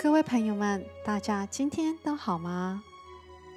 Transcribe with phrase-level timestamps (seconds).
[0.00, 2.80] 各位朋友们，大家今天都好吗？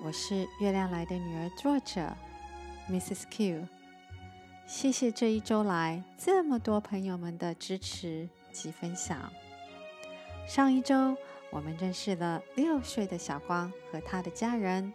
[0.04, 2.18] 我是月亮来的女儿作者
[2.90, 3.26] Mrs.
[3.30, 3.68] Q。
[4.66, 9.32] 谢谢这一周来这么多朋友们的支持及分享。
[10.48, 11.16] 上一周
[11.52, 14.92] 我们认识了六岁的小光和他的家人，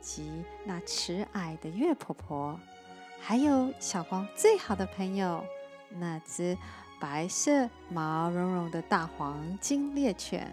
[0.00, 2.58] 及那慈爱的月婆婆，
[3.20, 5.44] 还有小光最好的朋友
[5.88, 6.58] 那只
[6.98, 10.52] 白色毛茸茸的大黄金猎犬。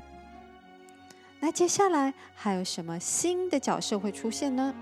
[1.39, 4.73] 那接下来还有什么新的角色会出现呢？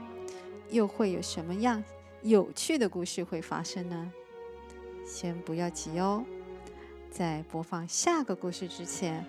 [0.69, 1.83] 又会有什么样
[2.23, 4.11] 有趣的故事会发生呢？
[5.05, 6.23] 先不要急哦，
[7.11, 9.23] 在播放下个故事之前，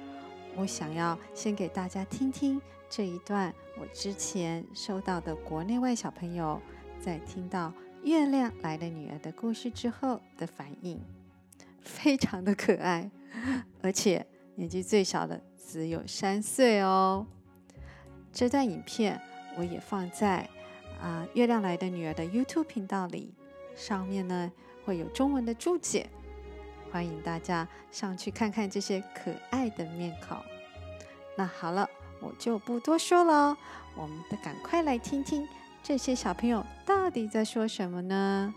[0.57, 6.59] 我想要先给大家听听这一段我之前收到的国内外小朋友
[7.01, 7.69] 在听到
[8.03, 10.99] 《月亮来的女儿》的故事之后的反应，
[11.83, 13.11] 非常的可爱，
[13.83, 15.43] 而且年纪最小的。
[15.67, 17.27] 只有三岁哦。
[18.33, 19.21] 这段影片
[19.57, 20.49] 我也放在
[21.01, 23.35] 啊、《月亮来的女儿》的 YouTube 频道里，
[23.75, 24.51] 上面呢
[24.85, 26.09] 会有中文的注解，
[26.91, 30.39] 欢迎大家上去看看这些可爱的面孔。
[31.37, 31.89] 那好了，
[32.21, 33.57] 我就不多说了，
[33.97, 35.47] 我们得赶快来听听
[35.83, 38.55] 这些小朋友到底在说什么呢？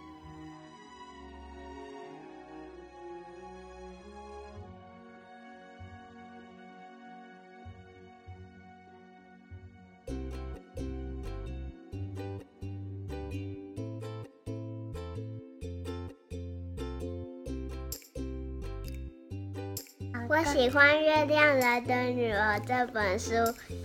[20.29, 23.35] 我喜欢《月亮来的女儿》这本书，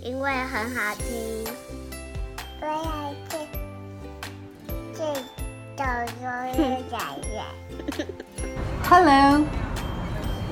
[0.01, 1.45] 因为很好听。
[2.61, 3.47] 我要听
[4.93, 5.03] 这
[5.75, 6.21] 这首
[6.57, 7.01] 月亮
[7.31, 8.05] 月。
[8.83, 9.45] Hello,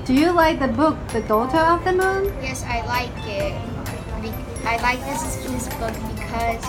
[0.06, 2.32] do you like the book The Daughter of the Moon?
[2.42, 3.54] Yes, I like it.
[4.66, 5.44] I like Mrs.
[5.44, 6.64] Q's book because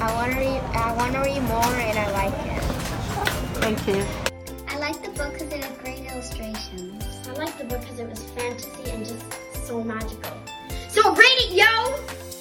[0.00, 0.60] I want to read.
[0.74, 2.62] I want to read more, and I like it.
[3.60, 4.02] Thank you.
[4.68, 7.03] I like the book because it had great illustrations.
[7.27, 10.31] I like the book because it was fantasy and just so magical.
[10.89, 11.65] So read it, yo!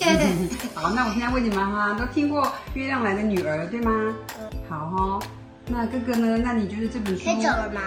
[0.75, 2.43] 好，那我现在问你们哈，都听过
[2.75, 4.15] 《月亮来的女儿》对吗？
[4.39, 4.49] 嗯。
[4.69, 5.23] 好哦，
[5.67, 6.39] 那哥哥呢？
[6.39, 7.25] 那你觉得这本书？
[7.25, 7.81] 可以走了吗？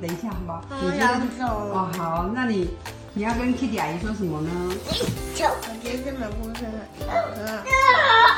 [0.00, 0.64] 等一下，好不好？
[0.70, 1.44] 我想走。
[1.46, 2.70] 哦，好，那你
[3.12, 4.50] 你要跟 Kitty 阿姨说什么呢？
[5.34, 5.44] 走。
[5.44, 6.64] 我觉得这本故事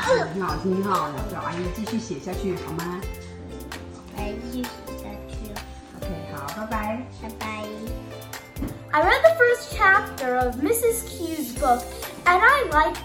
[0.03, 2.99] 很好听哈，叫阿姨继续写下去好吗？
[8.93, 11.09] I read the first chapter of Mrs.
[11.09, 11.83] Q's book,
[12.27, 12.95] and I like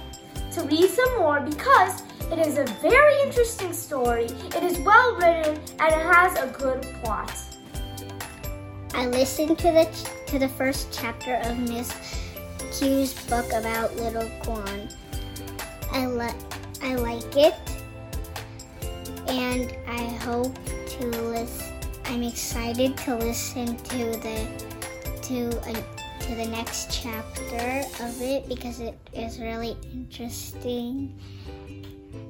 [0.53, 4.25] to read some more because it is a very interesting story.
[4.25, 7.33] It is well written and it has a good plot.
[8.93, 9.89] I listened to the
[10.27, 11.91] to the first chapter of Miss
[12.79, 14.91] Q's book about little Quan.
[15.91, 16.37] I like
[16.83, 17.55] I like it,
[19.27, 20.55] and I hope
[20.99, 21.75] to listen.
[22.05, 24.47] I'm excited to listen to the
[25.28, 25.74] to a,
[26.22, 31.20] to the next chapter of it because it is really interesting.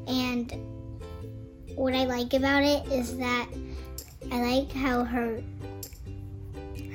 [0.08, 0.52] And
[1.76, 3.48] what I like about it is that
[4.32, 5.42] I like how her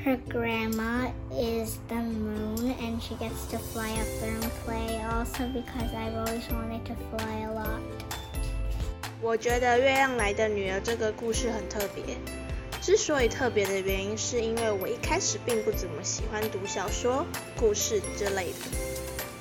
[0.04, 5.48] her grandma is the moon and she gets to fly up there and play also
[5.48, 7.82] because I've always wanted to fly a lot.
[9.20, 12.16] 我觉得《月亮来的女儿》这个故事很特别。
[12.83, 18.77] 之所以特别的原因，是因为我一开始并不怎么喜欢读小说、故事之类的，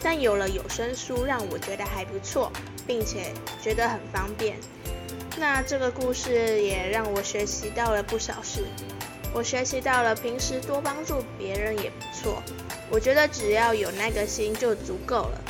[0.01, 2.53] 但有了有声书，让我觉得还不错，
[2.87, 4.57] 并且觉得很方便。
[5.37, 8.65] 那这个故事也让我学习到了不少事。
[9.35, 12.41] 我学习到了平时多帮助别人也不错。
[12.89, 15.41] 我觉得只要有那个心就足够了，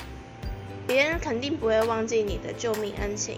[0.86, 3.36] 别人肯定不会忘记你的救命恩情，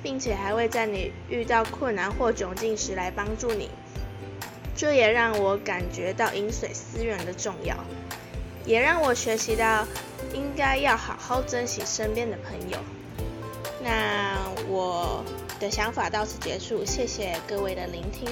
[0.00, 3.68] 并且还会在你遇到困难或窘境时来帮助你。
[4.76, 7.74] 这也让我感觉到饮水思源的重要，
[8.66, 9.86] 也让我学习到
[10.34, 12.78] 应该要好好珍惜身边的朋友。
[13.82, 14.36] 那
[14.68, 15.24] 我
[15.58, 18.28] 的想法到此结束，谢谢各位的聆听。